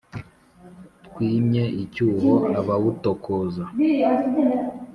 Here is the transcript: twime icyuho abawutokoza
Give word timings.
twime 1.05 1.63
icyuho 1.83 2.33
abawutokoza 2.59 3.63